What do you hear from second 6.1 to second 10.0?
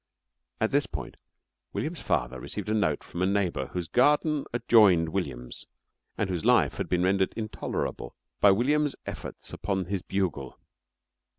and whose life had been rendered intolerable by William's efforts upon